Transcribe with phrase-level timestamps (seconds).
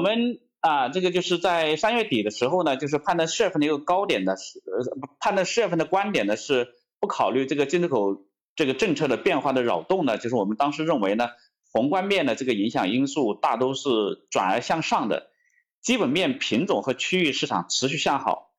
[0.00, 8.24] 我们啊，这个就是在三月底的时候呢，就是判断四月份的一个高点的，呃，判断四月份的观点呢是不考虑这个进出口
[8.56, 11.28] 这个政策的变化的扰动呢，就是我们当时认为呢，
[11.70, 13.90] 宏观面的这个影响因素大都是
[14.30, 15.28] 转而向上的，
[15.82, 18.52] 基本面品种和区域市场持续向好，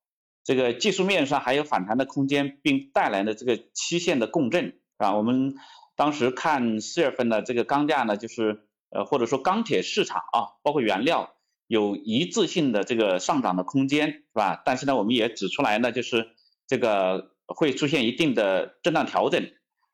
[0.44, 5.56] 这个技术面上还有反弹的空间，并带来的这个期限的共振啊，我们
[5.96, 8.68] 当时看四月份的这个钢价呢，就是。
[8.94, 11.31] 呃，或者说钢铁市场啊，包括原料
[11.72, 14.60] 有一致性的这个上涨的空间，是吧？
[14.62, 16.28] 但是呢，我们也指出来呢，就是
[16.66, 19.50] 这个会出现一定的震荡调整。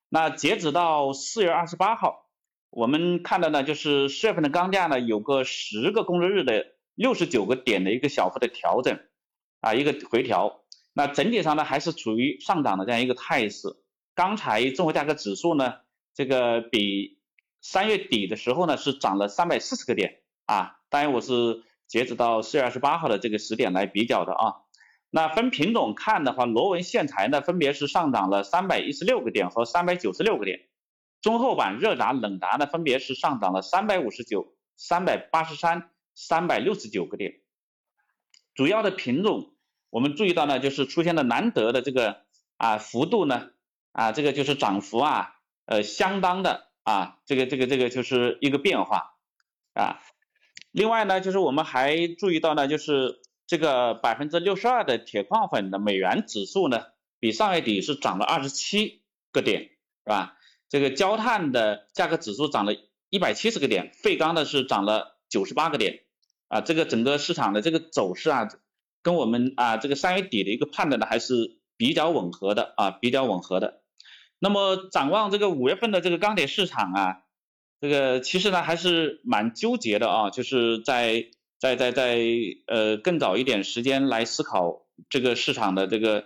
[0.08, 2.26] 那截止到四月二十八号，
[2.70, 6.66] 我们看到呢，就是四月份的钢价呢，有个十个工作日的
[6.96, 8.98] 六十九个点的一个小幅的调整，
[9.60, 10.64] 啊，一个回调。
[10.94, 13.68] 那整体上呢，还是处于上涨的这样一个态势。
[14.16, 15.74] 钢材综合价格指数呢，
[16.12, 17.16] 这个比。
[17.60, 24.54] 三月底的时候呢，是涨了三百四十个点啊，当然我是截止到四月二十八号的这个时点来比较的啊。
[25.10, 30.68] 那分品种看的话，螺纹线材呢，分别是上涨了三百一十六个点和三百九十六个点，
[31.20, 37.40] 中厚板、热轧、冷轧呢，分别是上涨了三百五十九、三百八十三、三百六十九个点。
[38.54, 39.54] 主要的品种，
[39.90, 42.22] 我们注意到呢，就是出现了难得的这个
[42.56, 43.48] 啊幅度呢
[43.92, 46.68] 啊，这个就是涨幅啊，呃，相当的。
[46.84, 49.18] 啊，这个这个这个就是一个变化
[49.74, 50.00] 啊。
[50.70, 56.82] 另外呢，就是我们还注意到呢，就是这个百分之六十二的铁矿粉的美元指数呢，
[57.18, 59.02] 比上月底是涨了二十七
[59.32, 60.34] 个点，是吧？
[60.68, 62.74] 这个焦炭的价格指数涨了
[63.08, 66.00] 一百七十个点，废钢的是涨了九十八个点
[66.48, 66.60] 啊。
[66.60, 68.48] 这个整个市场的这个走势啊，
[69.02, 73.80] 跟我们啊这个三月底的一个判断呢，还是比较吻合的啊，比较吻合的。
[74.38, 77.22] 那么展望这个五月份的这个钢铁市场啊，
[77.80, 81.26] 这个其实呢还是蛮纠结的啊，就是在
[81.58, 82.18] 在在在
[82.66, 86.24] 呃更早一点时间来思考这个市场的这个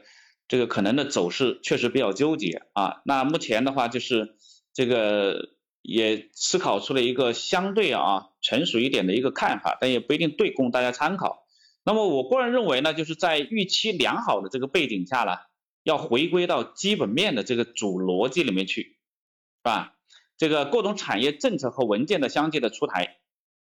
[0.48, 3.02] 这个可能的走势，确实比较纠结啊。
[3.04, 4.36] 那目前的话就是
[4.72, 5.50] 这个
[5.82, 11.46] 也思考出了一个相对啊成熟一点的一个看法，但也不一定对，供大家参考。
[11.84, 15.36] 那么我个人认为呢，就是在预期良好的这个背景下呢。
[15.84, 18.98] 要回归到基本面的这个主逻辑里面去，是
[19.64, 19.94] 吧？
[20.42, 23.18] 这个各种产业政策和文件的相继的出台，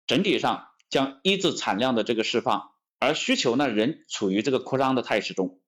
[0.08, 5.60] 整体上将抑制产量的这个释放，而需求呢仍处于这个扩张的态势中。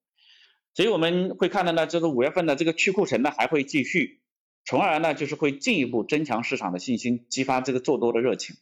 [0.73, 4.19] 所以我们会看到呢，这个五月份的这个去库存呢还会继续，
[4.65, 8.57] 从而呢就是会进一步增强市场的信心，激发这个做多的热情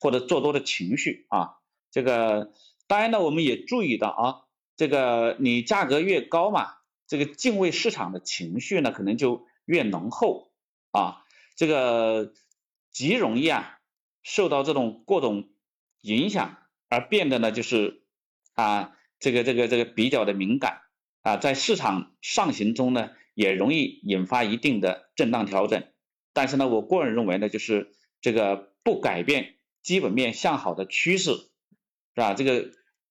[0.00, 1.56] 或者做多的情绪啊。
[1.90, 2.54] 这个
[2.86, 4.24] 当然呢，我们也注意到啊，
[4.74, 6.76] 这个你价格越高嘛。
[7.06, 10.50] 这个敬畏市场的情绪呢，可能就越浓厚
[10.90, 11.23] 啊，
[11.54, 12.32] 这个
[12.90, 13.78] 极容易啊
[14.22, 15.50] 受到这种各种
[16.00, 18.02] 影响，而变得呢就是
[18.54, 20.82] 啊这个这个这个比较的敏感
[21.22, 25.84] 啊，在市场上行中呢也容易引发一定的震荡调整。
[26.32, 31.50] 但是呢，我个人认为呢，就是这个不改变基本面向好的趋势，是
[32.16, 32.34] 吧？
[32.34, 32.70] 这个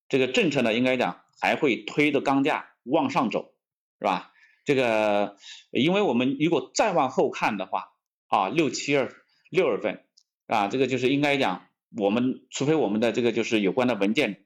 [0.09, 3.52] 这个政策呢，应该讲还会推着钢价往上走。
[4.00, 4.34] 是吧？
[4.66, 5.38] 这个，
[5.72, 7.93] 因为我们如果再往后看的话，
[8.34, 9.12] 啊，六七月
[9.52, 10.04] 六月份，
[10.48, 14.46] 啊，这个就是应该讲，我们除非我们的这个就是有关的文件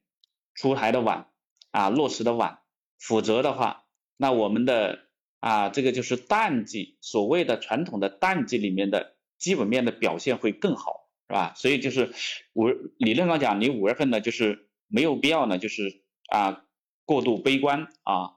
[0.56, 1.30] 出台的晚，
[1.72, 2.60] 啊，落实的晚，
[3.00, 3.86] 否则的话，
[4.18, 5.08] 那我们的
[5.40, 11.54] 啊，这个就是淡季，所谓的传统的淡季里面的基本面的表现会更好，是吧？
[11.56, 12.14] 所以就是
[12.52, 12.68] 五
[12.98, 16.66] 理论上讲，你五月份呢，就是没有必要呢，就是啊，
[17.06, 18.36] 过度悲观啊。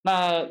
[0.00, 0.48] 那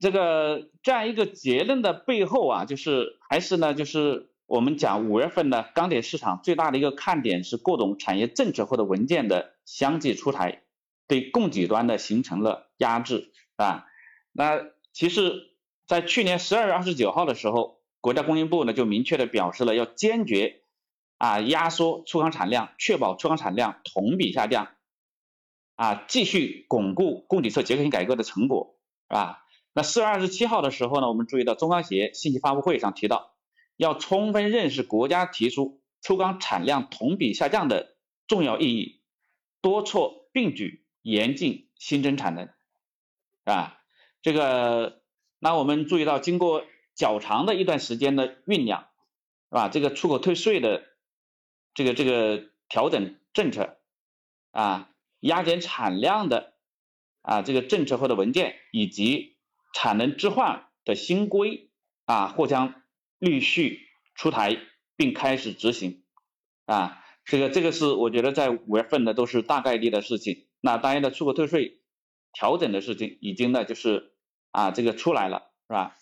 [0.00, 10.62] 这个这样一个结论的背后啊，就是还是呢，就是我们讲五月份的钢铁市场最大的一个看点是各种产业政策或者文件的相继出台，
[11.06, 13.84] 对供给端的形成了压制啊。
[14.32, 14.60] 那
[14.92, 15.50] 其实，
[15.86, 20.62] 在去年十二月二十九号的时候，国家工信部呢就明确的表示了要坚决
[21.18, 24.68] 啊压缩粗钢产量，确保粗钢产量同比下降。
[25.76, 28.76] 啊，继续巩固供给侧结构性改革的成果，
[29.08, 29.44] 是吧？
[29.72, 33.34] 那四月二十七号的时候呢，我们注意到中钢协信息发布会上提到，
[33.76, 37.96] 要充分认识国家提出粗钢产量同比下降的
[38.26, 39.02] 重要意义，
[39.60, 42.48] 多措并举，严禁新增产能，
[43.44, 43.78] 啊，
[44.22, 45.02] 这个，
[45.38, 46.64] 那我们注意到，经过
[46.94, 48.88] 较长的一段时间的酝酿，
[49.50, 49.68] 是吧？
[49.68, 50.84] 这个出口退税的
[51.74, 53.78] 这个这个调整政策，
[54.52, 54.86] 啊。
[55.22, 56.54] 压减产量的
[57.20, 59.36] 啊这个政策或者文件，以及
[59.72, 61.70] 产能置换的新规
[62.04, 62.74] 啊，或将
[63.18, 64.58] 陆续出台
[64.96, 66.02] 并开始执行
[66.66, 67.02] 啊。
[67.24, 70.48] 这个这个是我觉得在五月份呢都是大概率的事情。
[70.60, 71.80] 那当然的出口退税
[72.32, 74.12] 调整的事情已经呢就是
[74.50, 75.96] 啊这个出来了是吧？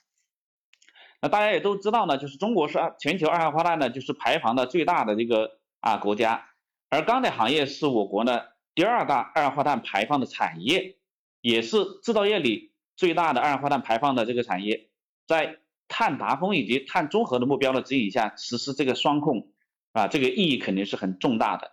[1.20, 6.48] 那大家也都知道呢，就是中国是全球二氧化碳呢就是排放的最大的这个啊国家，
[6.88, 8.42] 而钢铁行业是我国呢
[8.74, 10.96] 第二大二氧化碳排放的产业，
[11.40, 14.90] 也是制造业里最大的二氧化碳排放的这个产业，
[15.26, 19.52] 在碳达峰以及碳中和的目标的指引下实施这个双控
[19.92, 21.72] 啊，这个意义肯定是很重大的。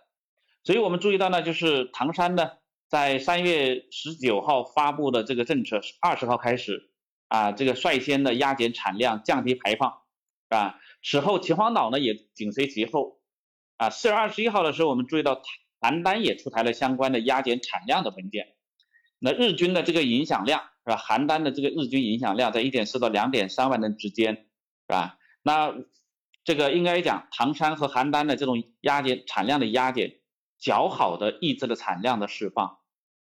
[0.64, 2.52] 所以我们注意到呢，就是唐山呢
[2.88, 6.90] 在三月十九号发布的这个政策，二十号开始。
[7.28, 10.02] 啊，这个率先的压减产量，降低排放，
[10.48, 13.18] 啊，此后秦皇岛呢也紧随其后，
[13.78, 15.42] 啊，四月二十一号的时候，我们注意到
[15.80, 18.54] 邯郸也出台了相关的压减产量的文件，
[19.18, 20.96] 那日均的这个影响量是吧？
[20.96, 24.46] 邯郸的这个日均影响量在一点四到两点三万吨之间，是
[24.86, 25.18] 吧？
[25.42, 25.74] 那
[26.44, 30.20] 这个应该讲唐山和邯郸的这种压减产量的压减，
[30.58, 32.78] 较好的抑制了产量的释放，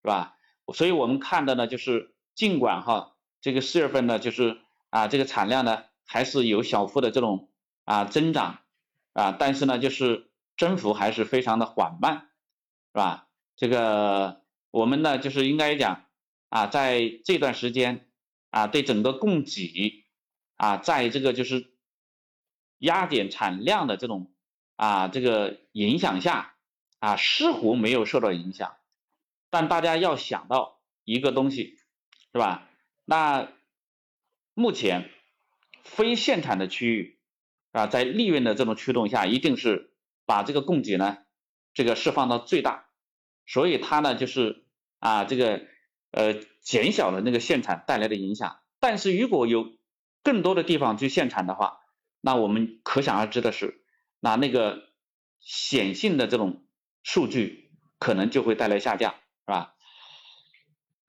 [0.03, 0.37] 是吧？
[0.75, 3.15] 所以我们看的呢，就是尽管哈。
[3.41, 4.59] 这个四月份呢，就是
[4.91, 7.49] 啊，这个产量呢还是有小幅的这种
[7.85, 8.59] 啊增长
[9.13, 12.29] 啊，但是呢，就是增幅还是非常的缓慢，
[12.93, 13.29] 是吧？
[13.57, 14.43] 这个
[14.73, 16.05] 我们呢就是应该讲
[16.49, 18.09] 啊，在这段时间
[18.51, 20.05] 啊，对整个供给
[20.57, 21.71] 啊，在这个就是
[22.79, 24.33] 压减产量的这种
[24.77, 26.55] 啊这个影响下
[26.99, 28.77] 啊，似乎没有受到影响，
[29.51, 31.79] 但大家要想到一个东西，
[32.33, 32.69] 是吧？
[33.05, 33.53] 那
[34.55, 35.11] 目前
[35.85, 37.19] 非限产的区域
[37.73, 39.93] 啊，在利润的这种驱动下，一定是
[40.27, 41.19] 把这个供给呢，
[41.75, 42.89] 这个释放到最大，
[43.47, 44.65] 所以它呢就是
[44.99, 45.67] 啊这个
[46.11, 48.59] 呃减小了那个限产带来的影响。
[48.81, 49.67] 但是如果有
[50.23, 51.79] 更多的地方去限产的话，
[52.21, 53.83] 那我们可想而知的是，
[54.21, 54.83] 那那个
[55.41, 56.67] 显性的这种
[57.03, 59.75] 数据可能就会带来下降，是吧？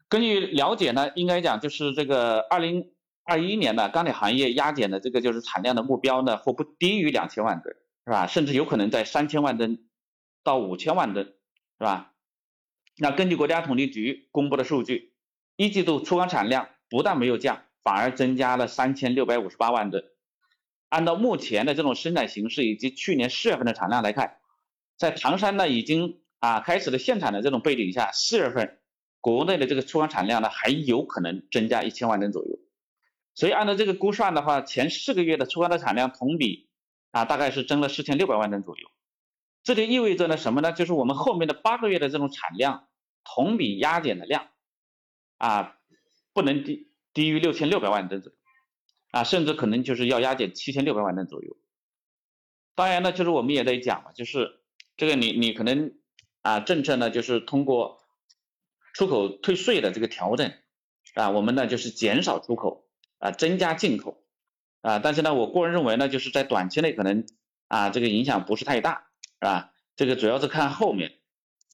[0.08, 2.92] 根据了解呢，应该讲就是这个二零
[3.24, 7.76] 二一年呢，钢铁行业压减的这个就是产量的目标呢，或不低于两千万吨，
[8.06, 8.26] 是吧？
[8.26, 9.88] 甚至有可能在三千万吨
[10.44, 11.26] 到五千万吨，
[11.78, 12.14] 是吧？
[13.00, 15.14] 那根据国家统计局公布的数据，
[15.56, 20.04] 一季度粗钢产量不但没有降，反而增加了三千六百五十八万吨。
[20.90, 24.38] 按照目前的这种生产形势以及去年四月份的产量来看，
[24.98, 28.76] 在唐山呢已经啊开始了限产的这种背景下，四月份。
[29.22, 32.58] 国内的这个粗钢产量呢，还有可能增加一千万吨左右，
[33.36, 36.70] 所以按照这个估算的话，前四个月的粗钢的产量同比
[37.12, 38.88] 啊，大概是增了四千六百万吨左右。
[39.62, 40.72] 这就意味着呢什么呢？
[40.72, 42.88] 就是我们后面的八个月的这种产量
[43.36, 44.50] 同比压减的量
[45.38, 45.78] 啊，
[46.34, 48.38] 不能低低于六千六百万吨左右
[49.12, 51.58] 啊，甚至可能就是要压减七千六百万吨左右。
[52.76, 54.62] 当然呢，就是我们也在讲嘛，就是
[54.98, 55.94] 这个你你可能
[56.42, 58.00] 啊政策呢就是通过。
[58.92, 60.52] 出口退税的这个调整
[61.14, 62.90] 啊，我们呢就是减少出口
[63.20, 64.26] 啊，增加进口
[64.82, 67.24] 啊，但是呢，我个人认为呢，就是在短期内可能
[67.68, 69.08] 啊，这个影响不是太大，
[69.40, 69.72] 是吧？
[69.96, 71.20] 这个主要是看后面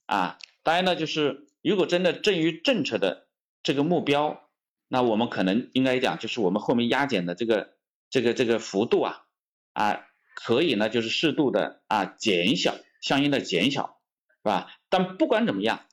[0.05, 3.27] 啊，当然呢，就是如果真的正于政策的
[3.63, 4.49] 这个目标，
[4.87, 7.75] 那我们可能应该讲，就是我们后面压减的这个
[8.09, 9.25] 这个这个幅度啊
[9.73, 13.99] 啊，可以呢就是适度的啊减小，相应的减小，
[14.37, 14.71] 是吧？
[14.89, 15.85] 但不管怎么样。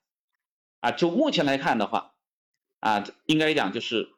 [0.81, 2.17] 啊，就目前来看的话，
[2.81, 4.17] 啊，应该讲就是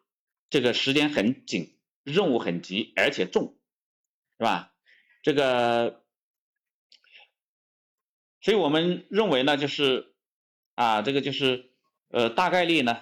[0.48, 3.58] 这个时间很紧，任务很急，而且重，
[4.38, 4.72] 是吧？
[5.22, 6.02] 这个，
[8.40, 10.13] 所以我们认为呢，就是
[10.74, 11.70] 啊，这个就是
[12.10, 12.98] 呃，大概率呢，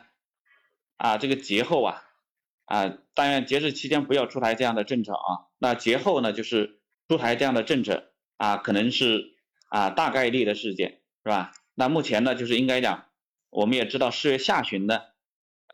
[0.96, 2.02] 啊，这个节后啊，
[2.64, 5.48] 啊，当然节日期间不要出台这样的政策啊。
[5.58, 9.36] 那节后呢，就是出台这样的政策啊，可能是
[9.68, 11.52] 啊大概率的事件，是吧？
[11.74, 13.06] 那目前呢，就是应该讲。
[13.54, 15.02] 我们也知道四月下旬呢，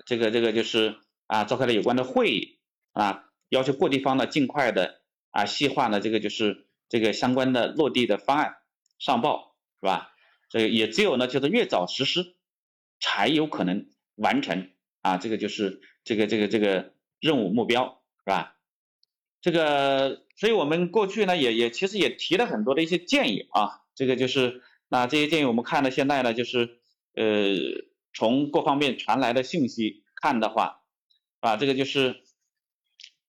[0.04, 0.96] 这个这个就是
[1.28, 2.58] 啊召开了有关的会议
[2.90, 5.00] 啊，要求各地方呢尽快的
[5.30, 8.56] 啊细化呢这个就是这个相关的落地的方案
[8.98, 10.10] 上报是吧？
[10.48, 12.34] 这个也只有呢就是越早实施，
[13.00, 14.70] 才有可能完成
[15.02, 18.56] 啊这个就是这个这个这个任务目标是吧？
[19.40, 26.76] 这个所以我们过去呢也也其实也提了很多的一些建议啊，这个就是那这些建议我们看呢现在呢就是。
[27.14, 27.56] 呃，
[28.12, 30.82] 从各方面传来的信息看的话，
[31.40, 32.22] 啊，这个就是，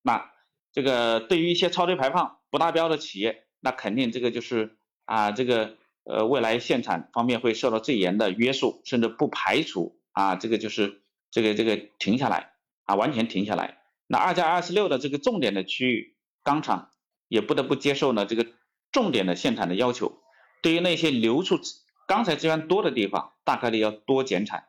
[0.03, 0.31] 那
[0.71, 5.77] 这个对于一些超低排放不达标的企业，那肯定这个就是啊，这个
[6.09, 11.01] 呃未来限产方面会受到最严的约束，甚至不排除啊，这个就是
[11.31, 12.53] 这个这个停下来
[12.85, 13.77] 啊，完全停下来。
[14.07, 16.89] 那二加二十六的这个重点的区域钢厂
[17.27, 18.47] 也不得不接受呢这个
[18.91, 20.19] 重点的限产的要求。
[20.63, 21.59] 对于那些流出
[22.07, 24.65] 钢材资源多的地方，大概率要多减产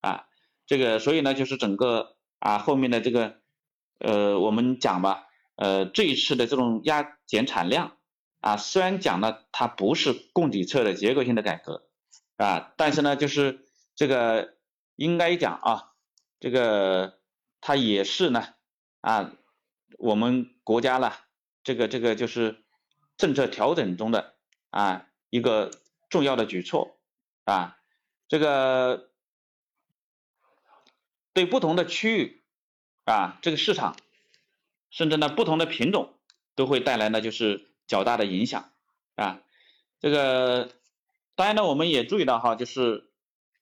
[0.00, 0.26] 啊。
[0.66, 3.40] 这个所以呢，就是整个啊后面的这个
[3.98, 7.96] 呃我们讲吧，呃这一次的这种压减产量
[8.44, 11.88] 啊，虽然讲呢它不是供给侧的结构性的改革
[12.36, 14.54] 啊，但是呢就是这个
[14.96, 15.92] 应该讲啊，
[16.40, 17.18] 这个
[17.62, 18.54] 它也是呢
[19.00, 19.32] 啊
[19.96, 21.12] 我们国家呢
[21.62, 22.62] 这个这个就是
[23.16, 24.34] 政策调整中的
[24.68, 25.70] 啊一个
[26.10, 26.98] 重要的举措
[27.44, 27.78] 啊，
[28.28, 29.10] 这个。
[31.36, 32.44] 对不同的区域
[33.06, 33.96] 啊，这个市场，
[34.88, 36.14] 甚至呢不同的品种，
[36.54, 38.70] 都会带来呢就是较大的影响
[39.14, 39.40] 啊。
[40.00, 40.70] 这个
[41.34, 43.10] 当然呢，我们也注意到哈，就是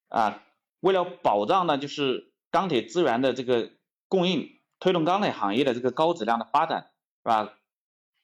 [0.09, 0.43] 啊，
[0.81, 3.71] 为了保障呢就是钢铁资源的这个
[4.09, 6.91] 供应，推动钢铁行业的这个高质量的发展，
[7.23, 7.55] 是吧？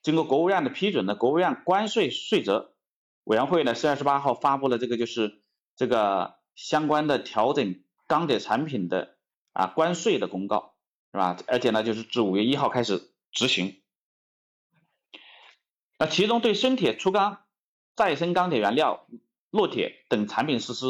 [0.03, 2.75] 经过国务院的批准呢，国务院关税税则
[3.25, 5.43] 委员会呢，四月二十八号发布了这个就是
[5.77, 9.17] 这个相关的调整钢铁产品的。
[9.55, 10.77] 啊，关税的公告
[11.11, 11.37] 是吧？
[11.49, 13.83] 而且呢，就是自五月一号开始执行。
[15.99, 17.41] 那其中对生铁、粗钢、
[17.97, 19.07] 再生钢铁原料、
[19.51, 20.87] 烙铁等产品实施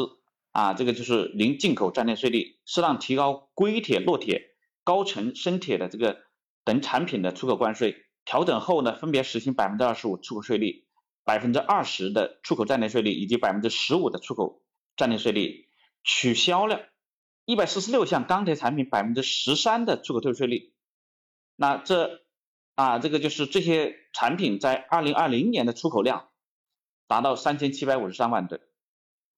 [0.51, 4.51] 啊，这个就是零进口暂定税率，适当提高硅铁、烙铁、
[4.83, 6.19] 高层生铁的这个
[6.63, 8.05] 等产品的出口关税。
[8.25, 10.85] 调整后呢，分别实行百分之二十五出口税率、
[11.23, 14.61] 百分之二十的出口暂定税率以及百分之十五的出口
[14.95, 15.67] 暂定税率，
[16.03, 16.89] 取消了。
[17.45, 20.71] 一百四十六项钢铁产品百分之十三的出口退税率，
[21.55, 22.21] 那这
[22.79, 26.29] 啊这个就是这些产品在二零二零年的出口量
[27.07, 28.61] 达到三千七百五十三万吨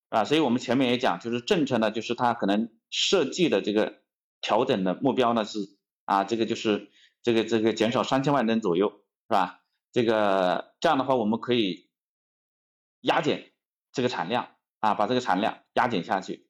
[0.09, 4.03] 啊，所以我们前面也讲，就是政策呢，就是它可能设计的这个
[4.41, 5.57] 调整的目标呢是
[6.05, 6.91] 啊这个就是
[7.23, 9.61] 这个这个减少三千万吨左右是吧？
[9.91, 11.89] 这个这样的话我们可以
[12.99, 13.51] 压减
[13.91, 14.49] 这个产量
[14.81, 16.47] 啊，把这个产量压减下去。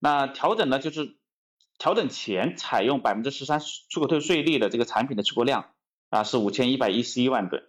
[0.00, 1.16] 那调整呢，就是
[1.78, 5.73] 调整前采用百分之十三出口退税率的这个产品的出口量
[6.14, 7.64] 啊是五千一百一十一万吨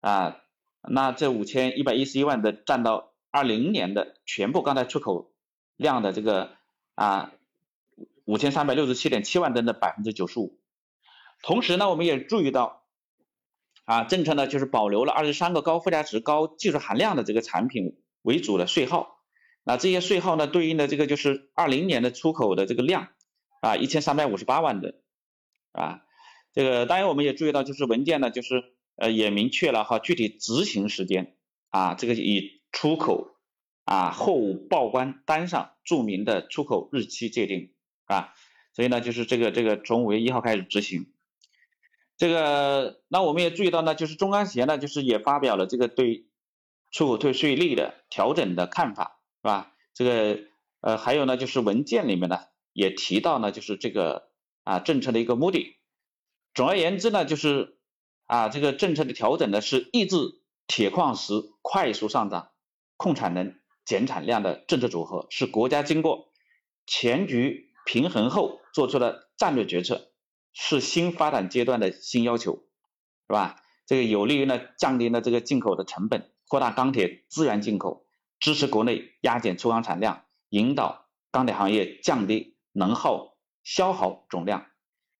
[0.00, 0.40] 啊，
[0.88, 5.34] 那这五千一百一十一万的占到二零年的全部钢材出口
[5.76, 6.56] 量的这个
[6.94, 7.32] 啊
[8.24, 10.58] 五千三百六十七点七万吨的百分之九十五。
[11.42, 12.86] 同时呢，我们也注意到
[13.84, 19.20] 啊，政策呢就是保留了二十三个高附加值、高技术含量的这个产品为主的税号。
[19.62, 23.08] 那这些税号呢，对应的这个就是二零年的出口的这个量
[23.60, 24.94] 啊，一千三百五十八万吨
[25.72, 26.00] 啊。
[26.54, 28.64] 这个当然我们也注意到，就是文件呢，就是
[28.96, 31.36] 呃也明确了哈具体执行时间
[31.68, 33.36] 啊，这个以出口
[33.84, 37.72] 啊货物报关单上注明的出口日期界定
[38.04, 38.32] 啊。
[38.72, 41.12] 所以呢，就是这个这个从五月一号开始执行。
[42.16, 46.26] 这个那我们也注意到呢，就是中钢协呢，就是也发表了这个对
[46.92, 49.20] 出口退税率的调整的看法。
[49.42, 49.74] 是吧？
[49.92, 50.38] 这个
[50.80, 52.38] 呃，还有呢，就是文件里面呢
[52.72, 54.30] 也提到呢，就是这个
[54.62, 55.76] 啊政策的一个目的。
[56.54, 57.76] 总而言之呢，就是
[58.26, 60.16] 啊这个政策的调整呢是抑制
[60.66, 62.52] 铁矿石快速上涨、
[62.96, 66.32] 控产能、减产量的政策组合，是国家经过
[66.86, 70.12] 全局平衡后做出的战略决策，
[70.52, 72.64] 是新发展阶段的新要求，
[73.26, 73.56] 是吧？
[73.86, 78.06] 这个有利于呢降低了这个进口的成本，扩大钢铁资源进口。
[78.40, 84.66] 支持国内压减粗钢产量，引导钢铁行业降低能耗消耗总量，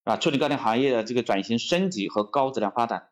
[0.04, 3.08] 啊，促进钢铁行业的这个转型升级和高质量发展，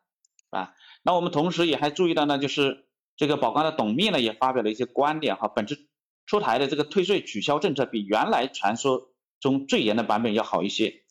[0.49, 0.73] 啊，
[1.03, 2.85] 那我们同时也还注意到呢，就是
[3.17, 5.87] 这个宝钢的董秘呢也发表了一些观点哈，本次
[6.25, 9.09] 出台的这个退税取消政策比原来传说
[9.39, 11.03] 中最严的版本要好一些，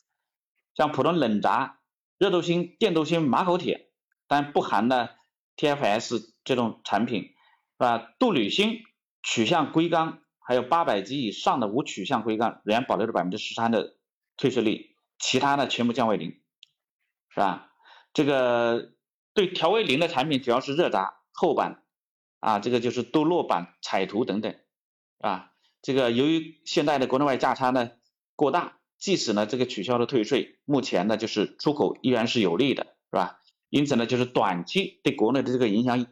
[0.75, 1.77] 像普通冷轧、
[2.19, 3.91] 热镀锌、电镀锌、马口铁，
[4.27, 5.11] 但不含呢
[5.57, 7.35] TFS 这种产品，是
[7.79, 8.15] 吧？
[8.19, 8.83] 镀铝锌。
[9.25, 13.97] 取向硅钢还有八百级以上的无取向硅钢仍然保留着百分之十三的
[14.37, 14.92] 退税率，
[15.23, 16.41] 其他的全部降为零，
[17.31, 17.71] 是吧？
[18.12, 18.93] 这个
[19.33, 21.83] 对调为零的产品主要是热轧、厚板
[22.41, 24.55] 啊，这个就是镀铬板、彩涂等等，
[25.19, 27.93] 啊，这个由于现在的国内外价差呢
[28.37, 33.41] 过大，即使呢这个取消了退税，目前呢就是出口依然是有利的，是吧？
[33.71, 36.05] 因此呢就是短期对国内的这个影响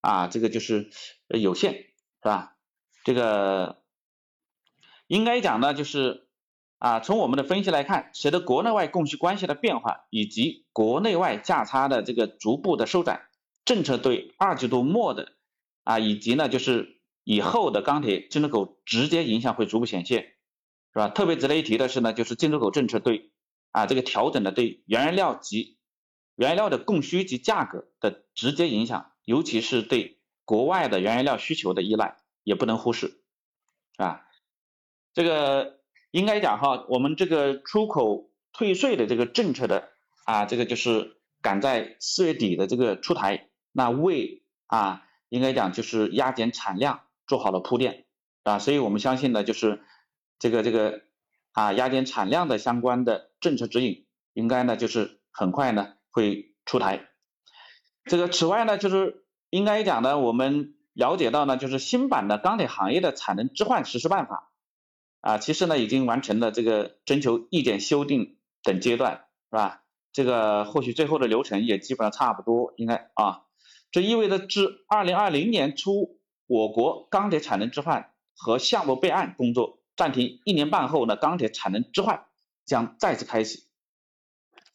[0.00, 0.90] 啊，这个就是
[1.28, 1.90] 有限。
[2.24, 2.56] 是吧？
[3.04, 3.82] 这个
[5.06, 6.23] 应该讲呢，就是
[6.84, 13.22] 啊，从我们的分析来看，随着国内外供需关系的变化，以及国内外价差的这个逐步的收窄，
[13.64, 15.32] 政策对二季度末的
[15.84, 20.34] 啊，以及呢，就是以后的钢铁进出口直接影响会逐步显现，
[20.92, 21.08] 是吧？
[21.08, 23.32] 特别值得一提的是呢，就是进出口政策对
[23.70, 25.78] 啊这个调整的对原料及
[26.34, 33.22] 原料的供需及价格的直接影响，尤其是对国外的原材料需求的依赖也不能忽视，
[33.96, 34.20] 啊，
[35.14, 35.80] 这个
[36.14, 39.88] 应该讲哈，我们这个出口退税的这个政策的
[40.24, 48.04] 啊，这个就是赶在四月底的这个出台，那为啊，应该讲就是压减产量做好了铺垫，
[48.44, 49.82] 啊，所以我们相信呢，就是
[50.38, 51.00] 这个这个
[51.50, 57.08] 啊压减产量的相关的政策指引，应该呢就是很快呢会出台。
[58.04, 64.52] 这个此外呢，就是应该讲呢，我们了解到呢，就是新版的钢铁行业的产能置换实施办法
[65.24, 69.80] 啊，其实呢已经完成了这个征求意见修订等阶段，是吧？
[70.12, 73.44] 这个或许最后的流程也基本上差不多，应该啊，
[73.90, 82.26] 这意味着至二零二零年初，我国钢铁产能置换和项目备案工作暂停一年半后呢，钢铁产能置换
[82.66, 83.64] 将再次开启，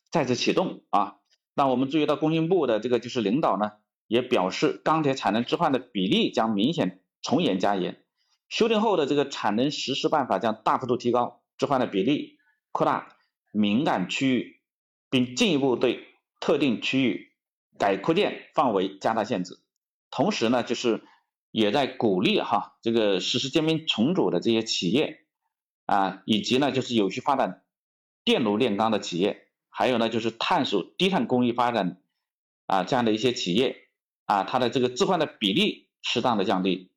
[0.10, 1.18] 再次启动啊。
[1.54, 3.74] 那我们注意到工信部的这个就是领导呢，
[4.08, 8.04] 也表示钢铁产能置换的比例将明显从严加严，
[8.50, 12.38] 修订后的这个产能实施办法将大幅度提高置换的比例，
[12.72, 13.16] 扩大
[13.52, 14.62] 敏感区域，
[15.10, 16.08] 并进一步对
[16.40, 17.32] 特定区域
[17.78, 19.60] 改扩建范围加大限制。
[20.10, 21.04] 同时呢，就是
[21.52, 25.26] 也在鼓励哈这个实施兼并重组的这些企业
[25.86, 27.64] 啊，以及呢就是有序发展
[28.24, 29.46] 电炉炼钢的企业。
[29.72, 32.02] 还有呢，就是探索低碳工艺发展
[32.66, 33.88] 啊，这样的一些企业
[34.26, 36.92] 啊，它的这个置换的比例适当的降低，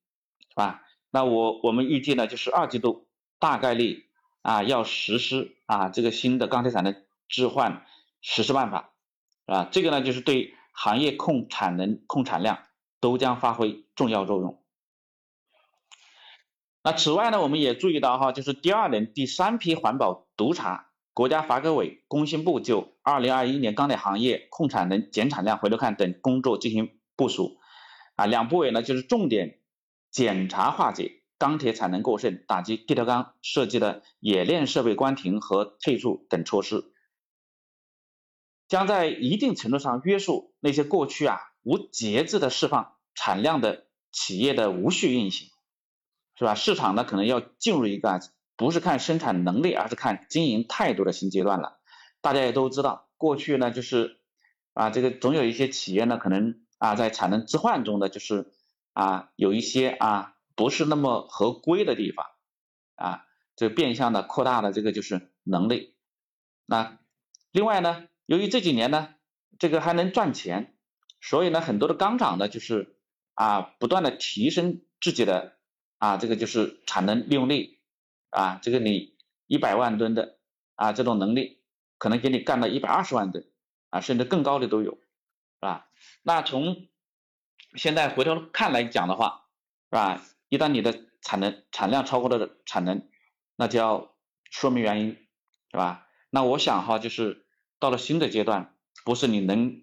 [0.48, 0.81] 是吧？
[1.12, 3.06] 那我我们预计呢，就是二季度
[3.38, 4.06] 大概率
[4.40, 7.86] 啊要实施啊这个新的钢铁产能置换
[8.20, 8.90] 实施办法，
[9.46, 12.58] 啊，这个呢就是对行业控产能、控产量
[12.98, 14.58] 都将发挥重要作用。
[16.82, 20.88] 那此外呢，我们也注意到哈，就是第二轮、第三批环保督查。
[21.14, 27.58] 国家发改委、工信部就二零二一年钢铁行业控产能、减产量回头看等工作进行部署，
[28.16, 29.60] 啊，两部委呢就是重点
[30.12, 36.84] 检查化解钢铁产能过剩、打击地条钢设计的冶炼设备关停和退出等措施，
[38.68, 45.48] 将在一定程度上约束那些过去啊无节制的释放产量的企业的无序运行，
[46.38, 46.54] 是吧？
[46.54, 48.20] 市场呢可能要进入一个。
[48.54, 51.80] 不是看生产能力，而是看经营态度的新阶段了。
[52.20, 54.20] 大家也都知道，过去呢就是
[54.74, 58.52] 啊，这个总有一些企业呢，可能啊在产能置换中呢，就是
[58.92, 62.26] 啊有一些啊不是那么合规的地方
[62.94, 63.26] 啊，
[63.56, 65.94] 这变相的扩大了这个就是能力。
[66.66, 66.98] 那
[67.50, 69.14] 另外呢，由于这几年呢
[69.58, 70.76] 这个还能赚钱，
[71.20, 72.96] 所以呢很多的钢厂呢就是
[73.34, 75.56] 啊不断的提升自己的
[75.98, 77.78] 啊这个就是产能利用率。
[78.34, 79.14] 啊，这个你
[79.46, 80.38] 一百万吨的
[80.74, 81.60] 啊，这种能力
[81.98, 83.46] 可能给你干到一百二十万吨
[83.90, 85.00] 啊，甚至更高的都有，是
[85.60, 85.90] 吧？
[86.22, 86.88] 那从
[87.74, 89.44] 现在回头看来讲的话，
[89.90, 90.22] 是吧？
[90.48, 93.08] 一旦你的产能产量超过了产能，
[93.56, 94.14] 那就要
[94.50, 95.16] 说明原因，
[95.70, 96.06] 是吧？
[96.30, 97.46] 那我想哈，就是
[97.78, 99.82] 到了新的阶段，不是你能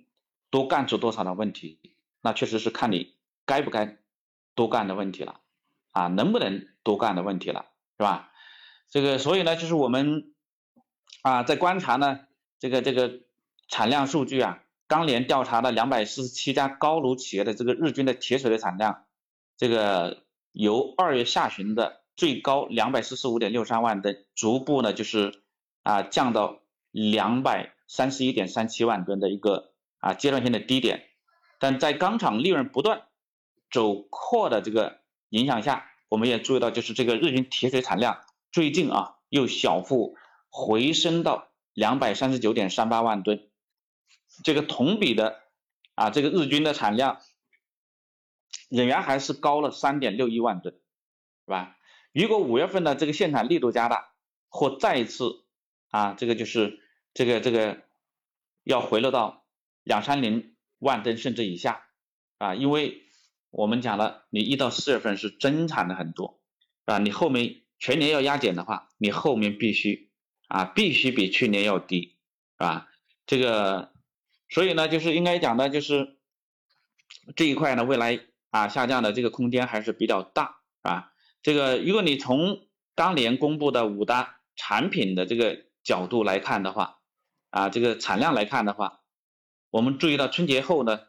[0.49, 1.80] 多干出多少的问题，
[2.21, 3.97] 那确实是看你该不该
[4.56, 5.39] 多干的问题了，
[5.91, 7.65] 啊，能不能多干的问题了，
[7.97, 8.32] 是吧？
[8.89, 10.34] 这个，所以呢，就是我们
[11.21, 12.21] 啊，在观察呢，
[12.60, 13.21] 这个这个
[13.67, 19.06] 产量数据啊，钢联调查的两百四十七家高炉企业的这个日均的铁水的产量，
[19.56, 25.43] 这个由二月下旬的最高两百四十五点六三万吨，逐步呢就是
[25.84, 31.06] 啊降到两百三十一点三七万吨的一个啊阶段性的低点，
[31.60, 33.04] 但在钢厂利润不断
[33.69, 38.21] 走扩的这个影响下，我们也注意到，就是这个日均铁水产量。
[38.52, 40.15] 最近啊，又小幅
[40.49, 43.48] 回升到两百三十九点三八万吨，
[44.43, 45.41] 这个同比的
[45.95, 47.21] 啊，这个日均的产量
[48.69, 51.78] 仍然还是高了三点六一万吨，是吧？
[52.13, 54.13] 如果五月份的这个限产力度加大，
[54.49, 55.45] 或再一次
[55.89, 56.80] 啊，这个就是
[57.13, 57.82] 这个这个
[58.63, 59.45] 要回落到
[59.84, 61.88] 两三零万吨甚至以下
[62.38, 63.04] 啊，因为
[63.49, 66.41] 我们讲了，你一到四月份是增产的很多，
[66.86, 67.62] 啊，你后面。
[67.82, 70.12] 全年要压减的话，你后面必须
[70.49, 72.17] 啊，必须比去年要低，
[72.58, 72.89] 是吧？
[73.25, 73.93] 这个，
[74.49, 76.17] 所以呢，就是应该讲的，就是
[77.35, 81.13] 这一块呢，未来啊下降的这个空间还是比较大，是吧？
[81.41, 86.99] 这个，如果你从当年公布的五大产品的这个角度来看的话，
[87.49, 89.01] 啊，这个产量来看的话，
[89.69, 91.01] 我们注意到春节后呢，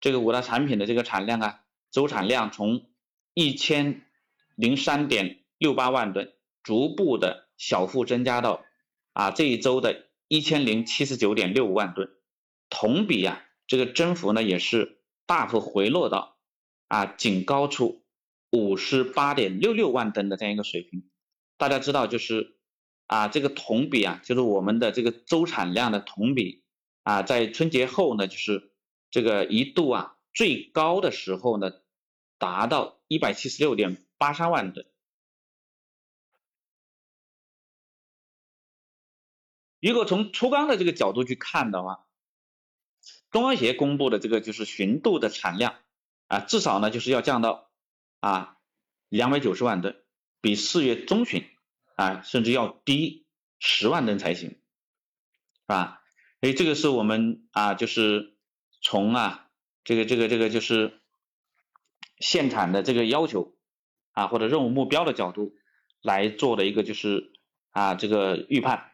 [0.00, 2.86] 这个五大产品的这个产量啊，周产量从
[3.34, 4.02] 一千
[4.54, 5.42] 零三点。
[5.58, 8.62] 六八万吨，逐步的小幅增加到
[9.14, 12.10] 啊这一周的一千零七十九点六五万吨，
[12.68, 16.38] 同比啊这个增幅呢也是大幅回落到
[16.88, 18.04] 啊仅高出
[18.50, 21.10] 五十八点六六万吨的这样一个水平。
[21.56, 22.58] 大家知道就是
[23.06, 26.64] 啊这个同比啊就是我们的这个周产量的同比
[27.02, 28.72] 啊在春节后呢就是
[29.10, 31.72] 这个一度啊最高的时候呢
[32.38, 34.86] 达到一百七十六点八三万吨。
[39.80, 42.05] 如果从粗钢的这个角度去看的话，
[43.36, 45.74] 中钢协公布的这个就是旬度的产量
[46.26, 47.70] 啊，至少呢就是要降到
[48.20, 48.56] 啊
[49.10, 49.94] 两百九十万吨，
[50.40, 51.44] 比四月中旬
[51.96, 53.26] 啊甚至要低
[53.58, 54.56] 十万吨才行，是
[55.66, 56.00] 吧？
[56.40, 58.38] 所以这个是我们啊就是
[58.80, 59.50] 从啊
[59.84, 61.02] 这个这个这个就是
[62.18, 63.54] 限产的这个要求
[64.12, 65.54] 啊或者任务目标的角度
[66.00, 67.32] 来做的一个就是
[67.68, 68.92] 啊这个预判。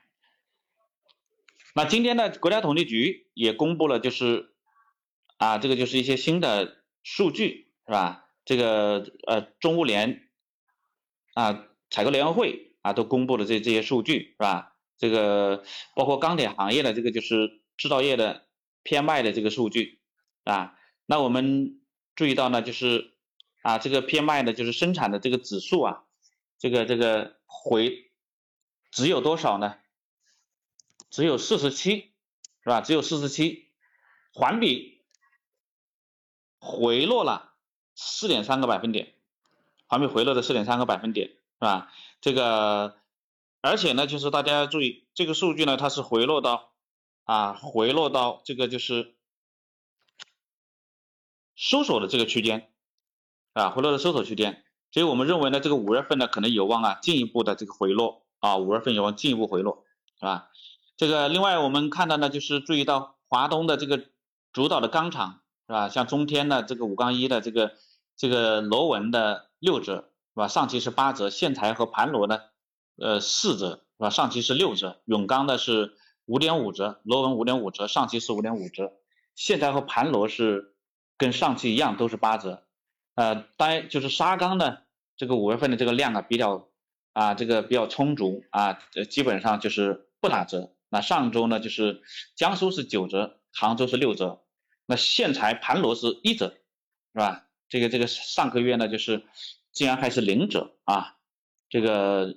[1.75, 4.53] 那今天呢，国家统计局也公布了，就是
[5.39, 8.29] 啊，这个就是一些新的数据，是吧？
[8.45, 10.29] 这个呃，中物联
[11.35, 14.77] 啊，采购联合会啊，都公布了这这些数据，是吧？
[14.99, 15.65] 这个
[15.97, 18.47] 包括钢铁行业的这个就是制造业的
[18.85, 20.01] PMI 的这个数据
[20.45, 20.75] 啊。
[21.07, 21.81] 那我们
[22.15, 23.15] 注意到呢，就是
[23.63, 26.05] 啊，这个 PMI 呢，就是生产的这个指数啊，
[26.59, 28.11] 这个这个回
[28.91, 29.77] 只有多少呢？
[31.13, 32.11] 只有四十七，
[32.65, 32.81] 是吧？
[32.81, 33.69] 只有四十七，
[34.33, 35.05] 环比
[36.59, 37.53] 回落了
[37.95, 39.15] 四点三个百分点，
[39.87, 41.93] 环比回落了四点三个百分点，是吧？
[42.23, 42.97] 这个，
[43.61, 46.73] 而且呢，就是大家要注意，这个数据呢，它是回落到
[47.25, 49.15] 啊，回落到这个就是
[51.55, 52.73] 收缩的这个区间，
[53.53, 59.85] 啊，回落的收缩区间，所以我们认为呢，这个五月份呢，可能有望啊进一步的这个回落啊，五月份有望进一步回落，
[60.19, 60.49] 是吧？
[60.97, 64.05] 这个另外我们看到呢，就是注意到华东的这个
[64.53, 65.89] 主导的钢厂是吧？
[65.89, 67.73] 像中天的这个五杠一的这个
[68.17, 70.49] 这个螺纹的六折是吧？
[70.49, 72.41] 上期是八折，线材和盘螺呢
[72.97, 74.11] 呃四折是吧？
[74.11, 75.95] 上期是六折，永钢的是
[76.27, 78.93] 五点五折，螺纹五点五折，上期是五点五折，
[79.35, 80.75] 线材和盘螺是
[81.17, 82.63] 跟上期一样都是八折。
[83.15, 84.79] 呃，当然就是沙钢呢，
[85.17, 86.69] 这个五月份的这个量啊比较
[87.13, 88.79] 啊这个比较充足啊，
[89.11, 90.71] 基本上就是不打折。
[90.93, 92.03] 那上周呢，就是
[92.37, 94.45] 江苏是九折，杭州是六折，
[94.85, 96.49] 那线材盘螺是一折，
[97.15, 97.49] 是吧？
[97.71, 99.25] 这个这个上个月呢，就是
[99.73, 101.17] 竟然还是零折啊，
[101.71, 102.37] 这个，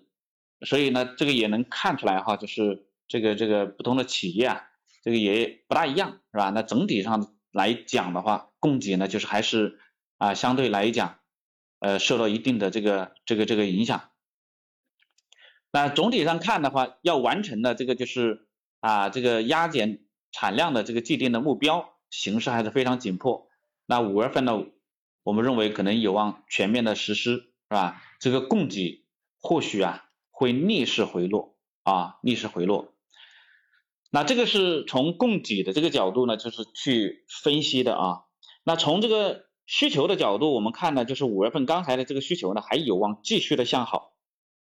[0.66, 4.70] 所以呢，这个也能看出来哈，就是这个这个不同的企业啊，
[5.04, 6.50] 这个也不大一样，是吧？
[6.52, 9.82] 那整体上来讲的话，供给呢，就是还是
[10.18, 11.20] 啊，相对来讲，
[11.80, 14.12] 呃，受到一定的这个这个这个影响。
[15.76, 18.48] 那总体上看的话，要完成的这个就是
[18.80, 23.50] 啊，这个压减产量的这个既定的目标形势还是非常紧迫。
[23.86, 24.64] 那五月份呢，
[25.24, 28.02] 我们认为可能有望全面的实施，是吧？
[28.22, 29.04] 这个供给
[29.42, 32.94] 或许啊会逆势回落啊，逆势回落。
[34.10, 38.22] 那这个是从供给的这个角度呢，就是去分析的啊。
[38.64, 44.14] 那从这个需求的角度，我们看呢，就是五月份刚才的这个需求呢，还有望继续的向好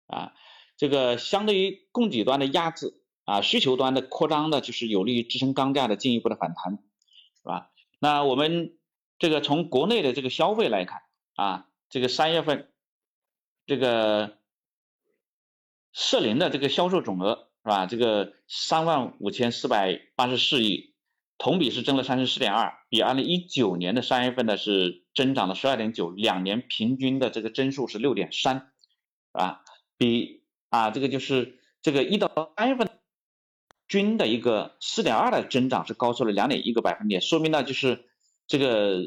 [0.08, 0.34] 啊。
[0.78, 7.72] 这个相对于供给端的压制啊，需求端的扩张呢，就是有利于支撑钢价的进一步的反弹，是吧？
[8.00, 8.78] 那我们
[9.18, 11.02] 这个从国内的这个消费来看
[11.36, 12.70] 啊，这个三月份
[13.66, 14.38] 这个
[15.94, 17.86] 社零的这个销售总额是吧？
[17.86, 20.94] 这个三万五千四百八十四亿，
[21.38, 28.72] 同比是增了三十四点二，比二零一九年的三月份呢是增长了十二点九，两年平均的这个增速是六点三，
[29.32, 29.62] 啊？
[29.98, 32.89] 比啊，这个就是这个一到三月份
[33.88, 38.06] 均的一个四点二的增长是高出了两点一个百分点，说明呢就是
[38.47, 39.04] 这个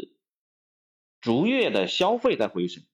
[1.20, 2.84] 逐月的消费在回升。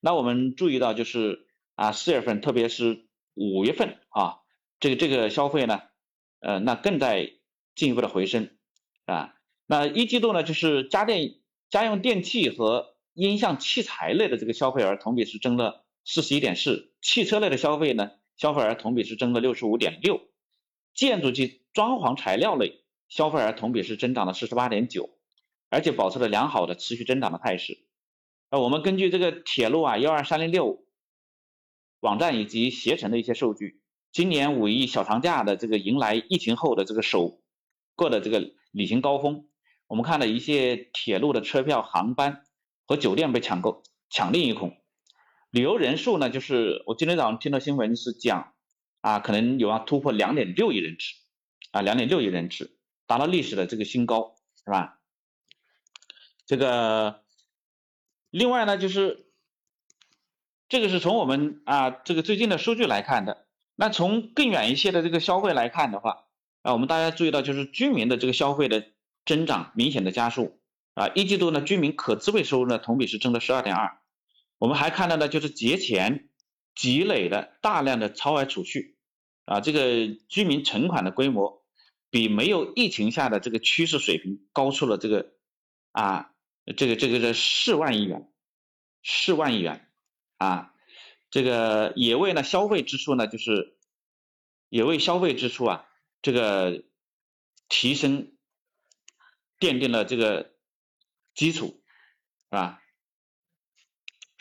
[0.00, 4.38] 那我们注意到就是啊四月份特别是五月份啊，
[4.80, 5.82] 这个这个消费呢，
[6.40, 7.32] 呃那更在
[7.74, 8.50] 进一步的回升
[9.06, 9.34] 啊。
[9.66, 11.36] 那一季度呢就是家电
[11.70, 18.12] 家用电器和音像器材类的这个消费额同比是增了四十一点四，汽车类的消费呢。
[18.38, 20.20] 消费额同比是增了六十五点六，
[20.94, 25.10] 建筑及装潢材料类消费额同比是增长了四十八点九，
[25.68, 27.86] 而且保持了良好的持续增长的态势。
[28.50, 30.84] 那我们根据这个铁路啊幺二三零六
[32.00, 37.42] 网站以及携程的一些数据，今年五一小长假的这个迎来疫情后的这个首
[37.94, 39.46] 个的这个旅行高峰，
[39.86, 42.42] 我们看到一些铁路的车票、航班
[42.86, 44.81] 和酒店被抢购抢订一空。
[45.52, 48.54] 旅游人数呢，就是我今天早上听到新闻是讲，
[49.02, 51.12] 啊，可能有望突破两点六亿人次，
[51.72, 54.34] 啊，两点六亿人次，达到历史的这个新高，
[54.64, 54.98] 是吧？
[56.46, 57.20] 这个
[58.30, 59.26] 另外呢，就是
[60.70, 63.46] 这个是从我们啊这个最近的数据来看的。
[63.74, 66.24] 那从更远一些的这个消费来看的话，
[66.62, 68.86] 啊，我们大家注意到就是居民的这个消费的
[69.26, 70.62] 增长明显的加速
[70.94, 73.98] 啊，一季度呢居民可支配收入呢同比是增了十二点二。
[74.62, 76.28] 我们还看到呢就是节前
[76.76, 78.96] 积累了大量的超额储蓄
[79.44, 81.64] 啊，这个居民存款的规模
[82.10, 85.32] 比没有疫情下的这个趋势水平高出了这个
[85.90, 86.28] 啊。
[86.76, 88.32] 这个这个是四万亿元，
[89.02, 89.90] 四万亿元
[90.36, 90.72] 啊，
[91.28, 93.76] 这个也为呢消费支出呢，就是
[94.68, 95.88] 也为消费支出啊
[96.22, 96.84] 这个
[97.68, 98.32] 提升
[99.58, 100.52] 奠定了这个
[101.34, 102.81] 基础，是吧？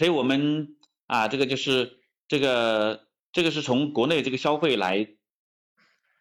[0.02, 5.08] 所以我们啊这个就是这个这个是从国内这个消费来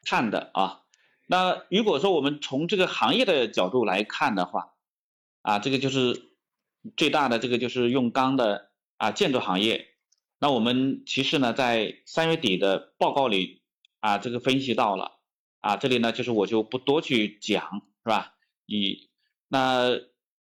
[0.05, 0.83] 看的啊。
[1.27, 4.75] 那如果说我们从这个行业的角度来看的话，
[5.41, 6.35] 啊，这个就是
[6.95, 9.89] 最大的这个就是用钢的啊建筑行业。
[10.39, 13.63] 那我们其实呢，在三月底的报告里
[14.01, 15.21] 啊，这个分析到了
[15.61, 18.35] 啊，这里呢就是我就不多去讲，是吧？
[18.67, 19.09] 以
[19.49, 19.99] 那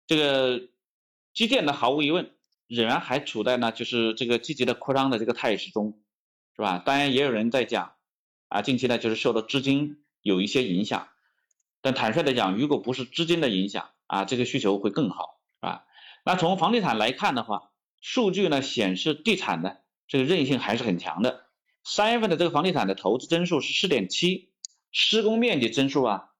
[0.05, 0.69] 这个
[1.33, 2.31] 基建呢，毫无疑问
[2.67, 5.99] 仍然还处在呢就是这个积极的扩张的这个态势中，
[6.55, 6.79] 是吧？
[6.79, 7.93] 当然也有人在讲
[8.49, 11.07] 啊，近期呢就是受到资金有一些影响，
[11.81, 15.83] 但坦率的讲，如果不是资金的影响，啊，这个需求会更好，啊。
[16.25, 21.45] 那从房地产来看的话，数据呢显示地产的这个韧性还是很强的。
[21.83, 24.49] 三月份的这个房地产的投资增速是四点七，
[24.91, 26.31] 施工面积增速啊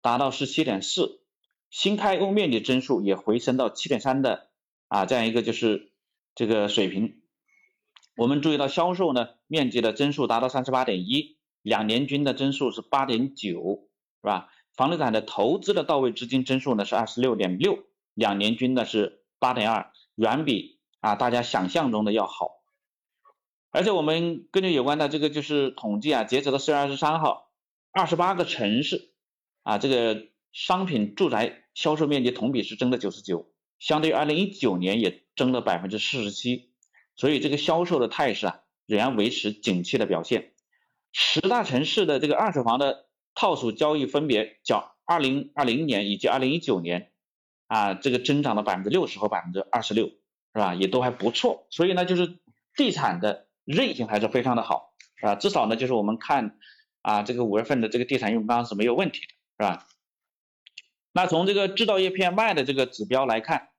[0.00, 1.20] 达到十七点四，
[1.68, 4.48] 新开工面积增速也回升到七点三的
[4.94, 5.92] 啊这样一个就是
[6.36, 7.20] 这个水平。
[8.16, 13.88] 我们注意到销售呢面积的增速达到三十八点一，两年均的增速是八点九，
[14.22, 14.52] 是吧？
[14.76, 17.80] 房地产的投资的到位资金增速呢是二十六点六，
[18.14, 22.62] 两年均呢是八点二，远比啊大家想象中的要好。
[23.72, 27.50] 而且我们根据有关的这个就是统计啊，截止到四月二十三号，
[27.90, 29.12] 二十八个城市
[29.64, 36.70] 啊这个商品住宅销售面积同比是增了九十九，相对于二零一九年也增了百分之四十七，
[37.16, 40.52] 所以这个销售的态势啊仍然维持景气的表现。
[41.12, 43.06] 十大城市的这个二手房的。
[43.36, 47.10] 套数交易分别较二零二零年以及二零一九年
[47.66, 50.14] 啊，这个增长了百分之六十和百分之二十六，是
[50.60, 50.76] 吧？
[50.76, 51.66] 也都还不错。
[51.68, 52.38] 所以呢，就是
[52.76, 55.34] 地产的韧性还是非常的好，是吧？
[55.34, 56.60] 至少呢，就是我们看
[57.02, 59.22] 啊，这个五月份的这个地产用钢是没有问题
[59.58, 59.84] 的，是吧？
[61.14, 63.70] 那从这个制造业 PMI 的这个指标来看，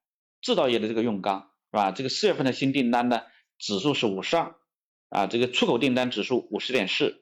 [0.42, 1.92] 制造业的这个用钢，是吧？
[1.92, 3.22] 这个四月份的新订单呢
[3.60, 4.56] 指数是五十二，
[5.10, 7.22] 啊，这个出口订单指数五十点四。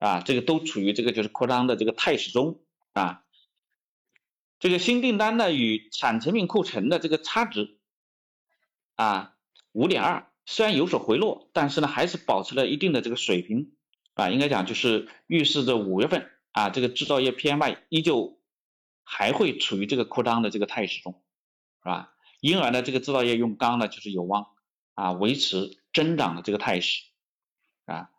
[0.00, 2.60] 啊，这个都处于这个就是扩张的这个态势中
[2.92, 3.24] 啊。
[4.60, 7.80] 这个新订单呢与产成品库存的这个差值
[8.94, 9.34] 啊
[9.72, 13.72] 五点二，虽然有所回落，但是呢还是保持了一定的这个水平
[14.14, 14.30] 啊。
[14.30, 18.37] 应该讲就是预示着五月份啊这个制造业 PMI 依旧
[19.10, 21.22] 还会处于这个扩张的这个态势中，
[21.82, 22.12] 是吧？
[22.40, 24.48] 因而呢这个制造业用钢呢就是有望
[24.94, 27.04] 啊维持增长的这个态势
[27.86, 28.10] 啊。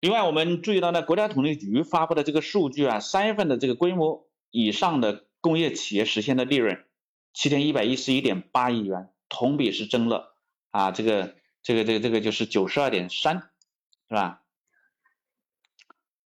[0.00, 6.84] 另外，我们注意到呢，国家统计局发布的这个数据啊，三月份的这个规模以上的工业企业实现的利润
[7.32, 10.36] 七千一百一十一点八亿元，同比是增了
[10.70, 13.50] 啊，这个这个这个这个就是九十二点三，
[14.08, 14.42] 是吧？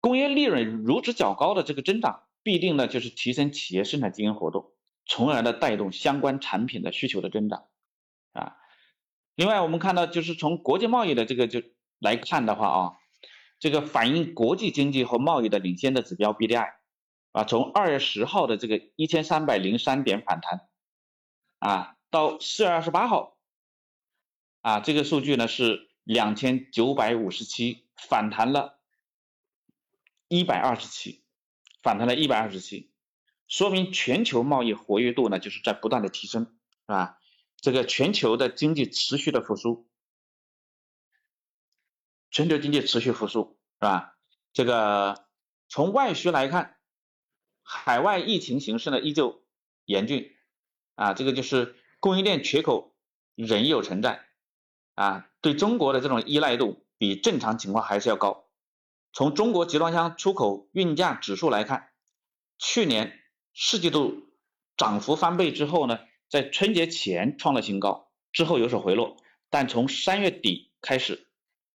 [0.00, 4.72] 工业利润如此较高的这个增长，必定呢就是提升企业生产经营活动，
[5.06, 7.66] 从而呢带动相关产品的需求的增长
[8.32, 8.56] 啊。
[9.34, 11.62] 另外，我们看到就是从国际贸易的这个就
[11.98, 12.96] 来看的话啊。
[13.62, 16.72] 这个反映国际经济和贸易的领先的指标 BDI
[17.32, 20.66] 啊，从二月十号的这个一千三百零三点反弹
[21.58, 23.36] 啊，到四月二十八号
[24.62, 28.80] 啊，这个数据呢是两千九百五十七，反弹了
[30.28, 31.22] 一百二十七，
[31.82, 32.92] 反弹了一百二十七，
[33.46, 37.18] 说明全球贸易活跃度呢就是在不断的提升，是吧？
[37.56, 39.88] 这个全球的经济持续的复苏。
[42.30, 44.16] 全球经济持续复苏，是吧？
[44.52, 45.26] 这个
[45.68, 46.76] 从外需来看，
[47.62, 49.44] 海外疫情形势呢依旧
[49.84, 50.36] 严峻，
[50.94, 52.94] 啊，这个就是供应链缺口
[53.34, 54.26] 仍有存在，
[54.94, 58.49] 啊，对中国的这种依赖度比正常情况还是要高。
[59.12, 61.90] 从中国集装箱出口运价指数来看，
[62.58, 63.18] 去年
[63.54, 64.28] 四季度
[64.76, 69.16] 涨幅翻倍之后呢，在春节前创了新高，之后有所回落，
[69.48, 71.26] 但从三月底开始。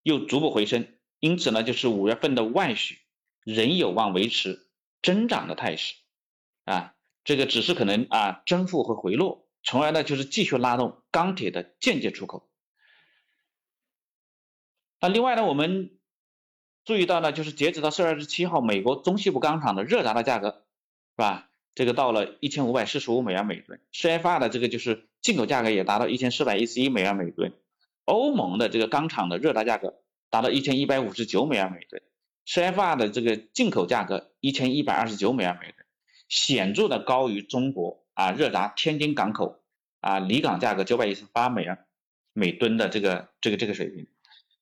[0.05, 2.99] 又逐步回升，因此呢，就是五月份的外需
[3.45, 4.67] 仍有望维持
[5.01, 5.95] 增长的态势
[6.65, 12.51] 啊，这个只是可能啊增幅会回落从而呢就是继续拉动钢铁的间接出口。
[15.01, 15.97] 那另外呢，我们
[16.85, 21.49] 注意到呢，就是截止到四月二十七号，美国中西部钢厂的热轧的价格是吧？
[21.75, 27.55] 这个到了一千五百四十五美元每吨，CFR 的这个就是进口价格也达到一千四百一十一美元每吨。
[28.05, 29.95] 欧盟的这个钢厂的热轧价格
[30.29, 32.03] 达到一千一百五十九美元每吨
[32.47, 35.77] ，CFR 的这个进口价格一千一百二十九美元每吨，
[36.29, 39.63] 显著的高于中国啊热轧天津港口
[40.01, 41.79] 啊离港价格九百一十八美元
[42.35, 44.09] 每吨的这个这个这个水平。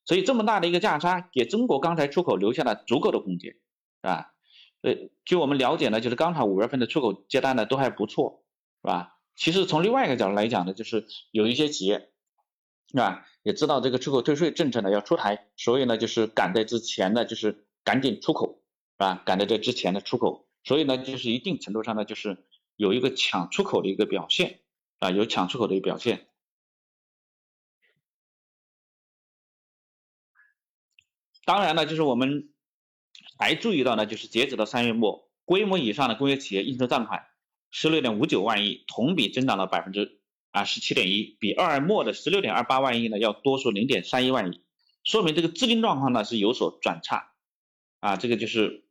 [0.04, 3.58] 所以这么大的一个价差，给中国钢材出口留下了足够的空间，是
[4.02, 4.34] 吧？
[4.82, 8.42] 呃，据我们了解呢，就是钢厂五月份的出口接单呢都还不错，
[8.82, 9.18] 是吧？
[9.36, 12.10] 其实从另外一个角度来讲呢，就是有一些企业，
[12.88, 13.26] 是吧？
[13.42, 19.22] 也知道这个出口退税政策呢要出台，所以呢就是赶在之前呢就是赶紧出口，是吧？
[19.26, 24.60] 赶在这之前的出口，所以呢就是一定程度上呢就是有一个抢出口的一个表现，
[24.98, 26.26] 啊，有抢出口的一个表现。
[31.44, 32.50] 当然呢，就是我们
[33.38, 37.26] 还注意到呢，就是截止到三月末，规模以上的工业企业应收账款
[37.70, 40.20] 十六点五九万亿，同比增长了百分之
[40.52, 44.62] 啊十七点一，比二月末的十六点二八万亿呢要多出零点三一万亿，
[45.02, 47.32] 说明这个资金状况呢是有所转差
[48.00, 48.84] 啊，这个就是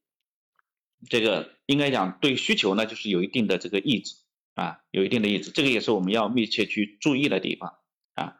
[1.08, 4.16] 这个应该讲对需求呢就是有一定的这个抑制
[4.56, 7.76] 啊，有一定的抑制，这个也是我们要密切去注意的地方
[8.16, 8.38] 啊，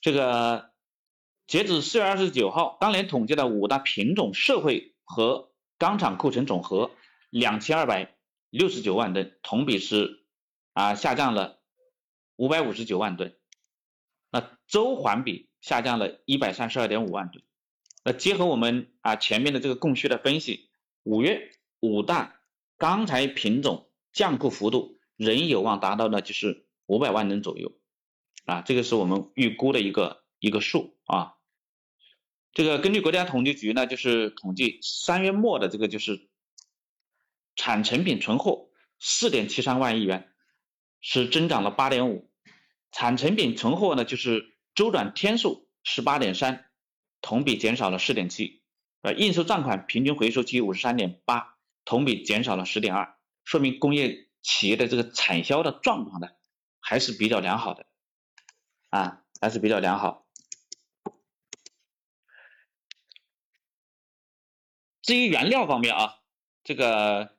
[0.00, 0.71] 这个。
[1.52, 6.92] 截止四月二十九号，钢联统计的五大品种社会和钢厂库存总和
[7.28, 8.16] 两千二百
[8.48, 10.24] 六十九万吨，同比是
[10.72, 11.60] 啊下降了
[12.36, 13.36] 五百五十九万吨，
[14.30, 17.44] 那周环比下降了一百三十二点五万吨。
[18.02, 20.70] 那结合我们啊前面的这个供需的分析，
[21.02, 22.40] 五月五大
[22.78, 27.78] 钢材品种降库幅度仍有望达到呢就是五百万吨左右
[28.46, 31.34] 啊，这个是我们预估的一个一个数啊。
[32.52, 36.28] 这个根据国家统计局呢，就是统计三月末的这个就是
[37.56, 40.30] 产成品存货四点七三万亿元，
[41.00, 42.30] 是增长了八点五。
[42.90, 46.66] 产成品存货呢，就是周转天数十八点三，
[47.22, 48.62] 同比减少了四点七。
[49.00, 56.28] 呃，应收账款平均回收期五十三点八，同比减少了十点二，说明工业企业的这个产销的状况呢，
[56.80, 57.86] 还是比较良好的，
[58.90, 60.21] 啊，还是比较良好。
[65.12, 66.20] 至于原料方面啊，
[66.64, 67.36] 这个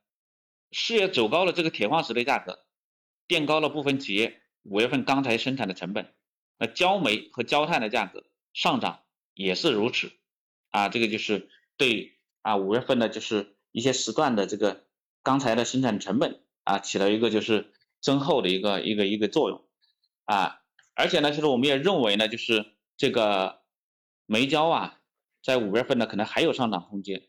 [0.71, 2.63] 四月走高了这个铁矿石的价格，
[3.25, 6.13] 垫高了部分企业五月份钢材生产的成本。
[6.59, 9.01] 那焦煤和焦炭的价格上涨
[9.33, 10.11] 也是如此
[10.69, 14.85] 啊，这个就是对啊五月份的就是一些时段的这个
[15.23, 19.67] 钢材的生产成本啊起了一个就是增厚的一个一个一个作用
[20.25, 20.61] 啊，
[20.93, 23.63] 而且呢，就是我们也认为呢，就是这个
[24.27, 24.99] 煤焦啊，
[25.41, 27.23] 在五月份呢可能还有上涨空间。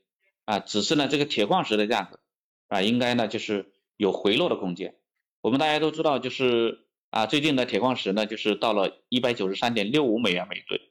[0.44, 2.20] 啊，只是呢，这个铁矿石的价格
[2.68, 4.96] 啊，应该呢就是有回落的空间。
[5.40, 10.87] 我们大家都知道，就是啊，最近的铁矿石呢，就是到了一百九十三点六五美元每吨，是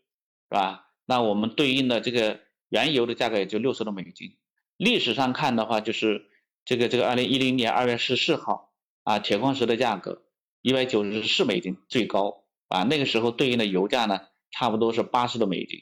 [0.50, 0.88] 吧？
[1.06, 2.40] 那我们对应的这个
[2.70, 4.38] 原油的价格也就六十多美金。
[4.78, 6.26] 历史上看的话，就是
[6.66, 10.24] 这个这个二零一零年二月十四号啊，铁矿石的价格
[10.62, 15.82] 一百九十四美金最高啊，那个时候对应的油价呢，差不多是八十多美金。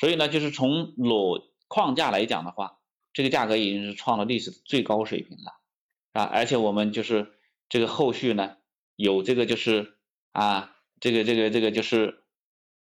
[0.00, 2.78] 所以呢，就是从裸框架来讲的话，
[3.16, 5.58] 这个价格已经是创了历史的最高水平了，
[6.12, 7.32] 啊，而且我们就是
[7.70, 8.58] 这个后续呢，
[8.94, 9.96] 有这个就是
[10.32, 12.24] 啊，这个这个这个就是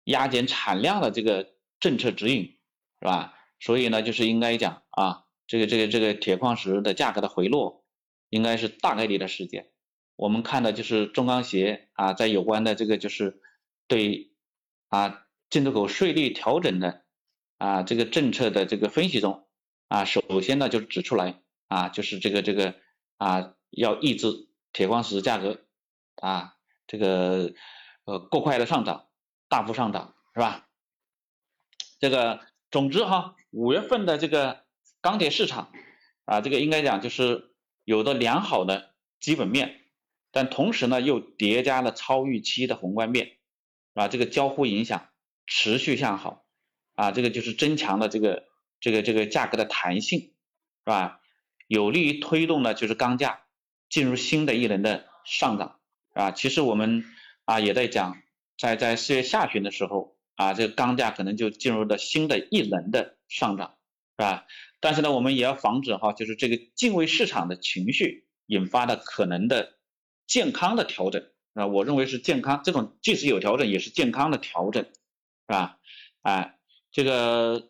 [0.05, 2.57] 压减产量的这个政策指引，
[3.01, 3.37] 是吧？
[3.59, 7.83] 所以呢，就是应该讲啊，这个这个这个铁矿石的价格的回落，
[8.29, 9.71] 应该是大概率的事件。
[10.15, 13.41] 我们看的就是中钢协啊，在有关的这个就是
[13.89, 14.31] 对
[14.87, 17.03] 啊进出口税率调整的
[17.57, 19.45] 啊这个政策的这个分析中。
[19.87, 22.73] 啊，首先呢就指出来啊，就是这个这个
[23.17, 25.61] 啊，要抑制铁矿石价格
[26.15, 26.55] 啊，
[26.87, 27.53] 这个
[28.05, 29.07] 呃过快的上涨，
[29.49, 30.67] 大幅上涨是吧？
[31.99, 32.39] 这个
[32.71, 34.63] 总之哈，五月份的这个
[34.99, 35.71] 钢铁市场
[36.25, 37.53] 啊，这个应该讲就是
[37.83, 39.81] 有着良好的基本面，
[40.31, 43.37] 但同时呢又叠加了超预期的宏观面，
[43.93, 45.07] 啊，这个交互影响
[45.45, 46.45] 持续向好
[46.95, 48.51] 啊，这个就是增强了这个。
[48.83, 50.33] 这个这个价格的弹性是
[50.83, 51.21] 吧？
[51.67, 53.43] 有利于推动呢，就是钢价
[53.89, 55.79] 进入新的一轮的上涨
[56.13, 56.31] 啊。
[56.31, 57.05] 其实我们
[57.45, 58.21] 啊也在讲，
[58.57, 63.77] 在在四月下旬的时候啊，这个钢价可能就进入了新的一轮的上涨，
[64.17, 64.45] 是吧？
[64.81, 69.77] 但是呢，我们也要防止哈，就是这个敬畏市场的情绪引发的可能的
[70.27, 74.91] 健康的调整啊，我认为是健康，这种即使有调整也是健康的调整，是
[75.47, 75.79] 吧？
[76.21, 76.59] 哎，
[76.91, 77.69] 这个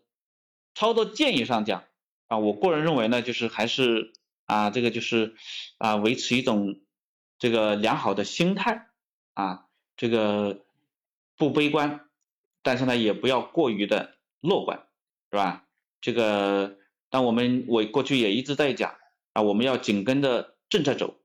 [0.75, 1.83] 操作建议上讲
[2.27, 4.13] 啊，我个人认为呢，就是还是
[4.45, 5.35] 啊，这个就是
[5.77, 6.79] 啊，维持一种
[7.37, 8.87] 这个良好的心态
[9.33, 9.67] 啊，
[9.97, 10.65] 这个
[11.37, 12.07] 不悲观，
[12.61, 14.87] 但是呢，也不要过于的乐观，
[15.31, 15.65] 是吧？
[16.01, 16.77] 这个，
[17.09, 18.95] 但我们我过去也一直在讲
[19.33, 21.17] 啊，我们要紧跟着政策走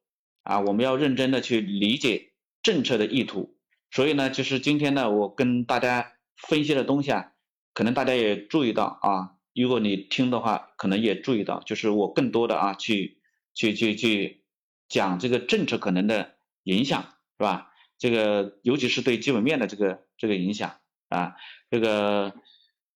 [0.43, 2.33] 啊，我们要认真的去理解
[2.63, 3.57] 政策的意图。
[3.91, 7.33] 所以呢，就是今天呢，我跟大家分析的东西啊，
[7.73, 13.21] 可能大家也注意到啊，如果你听的话，可能也注意到，就是我更多的啊，去
[13.55, 14.45] 去去去
[14.89, 17.73] 讲这个政策可能的影响，是吧？
[17.99, 21.35] 这个尤其是对基本面的这个这个影响啊，
[21.71, 22.35] 这个，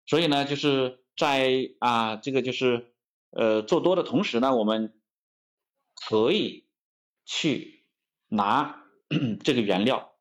[0.06, 2.94] 所以呢，就是在啊，这个就是
[3.30, 4.94] 呃做多的同时呢，我们
[6.08, 6.68] 可以
[7.24, 7.84] 去
[8.28, 8.84] 拿
[9.42, 10.12] 这个原料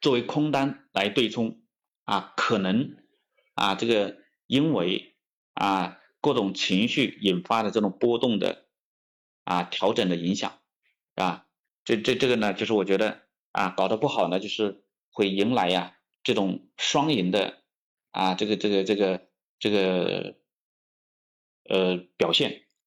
[0.00, 1.62] 作为空单来对冲
[2.04, 2.96] 啊，可能
[3.54, 5.13] 啊这个因为
[5.54, 8.66] 啊各种情绪引发的这种波动的
[9.44, 10.60] 啊调整的影响
[11.14, 11.46] 啊，
[11.84, 13.24] 这这这个呢，就是我觉得。
[13.56, 14.82] 啊，搞得不好呢，就是
[15.12, 17.62] 会迎来呀这种双赢的
[18.10, 19.28] 啊这个这个这个
[19.60, 20.34] 这个
[21.68, 22.63] 呃表现